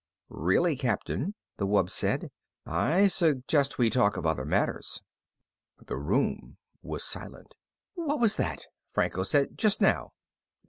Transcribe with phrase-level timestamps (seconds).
[0.29, 2.31] "Really, Captain," the wub said.
[2.65, 5.03] "I suggest we talk of other matters."
[5.77, 7.53] The room was silent.
[7.93, 9.59] "What was that?" Franco said.
[9.59, 10.13] "Just now."